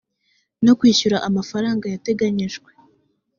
no 0.65 0.73
kwishyura 0.79 1.17
amafaranga 1.27 1.85
yateganyijwe 1.93 2.69